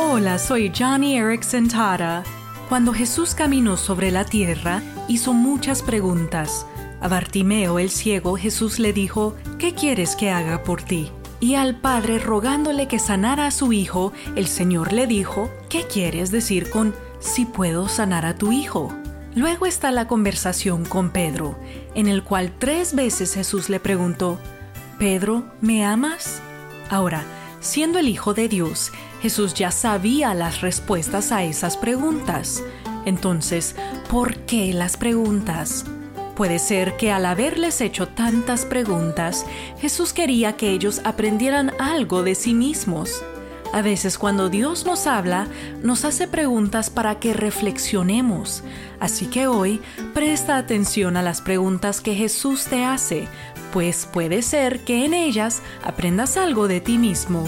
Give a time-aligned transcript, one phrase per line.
[0.00, 2.22] Hola, soy Johnny Erickson Tara.
[2.68, 6.66] Cuando Jesús caminó sobre la tierra, hizo muchas preguntas.
[7.00, 11.10] A Bartimeo el ciego Jesús le dijo, ¿qué quieres que haga por ti?
[11.40, 16.30] Y al padre rogándole que sanara a su hijo, el Señor le dijo, ¿qué quieres
[16.30, 18.96] decir con si puedo sanar a tu hijo?
[19.34, 21.58] Luego está la conversación con Pedro,
[21.96, 24.38] en el cual tres veces Jesús le preguntó,
[24.96, 26.40] Pedro, ¿me amas?
[26.88, 27.24] Ahora,
[27.60, 32.62] siendo el Hijo de Dios, Jesús ya sabía las respuestas a esas preguntas.
[33.04, 33.74] Entonces,
[34.08, 35.84] ¿por qué las preguntas?
[36.36, 39.44] Puede ser que al haberles hecho tantas preguntas,
[39.80, 43.24] Jesús quería que ellos aprendieran algo de sí mismos.
[43.72, 45.46] A veces cuando Dios nos habla,
[45.82, 48.62] nos hace preguntas para que reflexionemos.
[49.00, 49.80] Así que hoy
[50.14, 53.28] presta atención a las preguntas que Jesús te hace,
[53.72, 57.44] pues puede ser que en ellas aprendas algo de ti mismo.